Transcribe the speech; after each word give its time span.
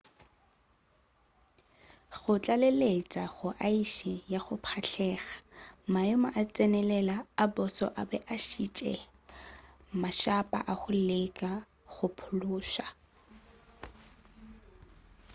go 2.19 2.33
tlaleletša 2.43 3.23
go 3.35 3.49
aese 3.67 4.13
ya 4.31 4.39
go 4.45 4.55
pšhatlega 4.63 5.35
maemo 5.93 6.27
a 6.39 6.41
go 6.45 6.49
tsenelela 6.53 7.17
a 7.43 7.45
boso 7.55 7.87
a 8.01 8.03
be 8.09 8.17
a 8.33 8.35
šitiša 8.47 9.09
matshapa 10.01 10.59
a 10.71 10.73
go 10.81 10.89
leka 11.09 11.51
go 11.93 12.05
phološa 12.17 12.85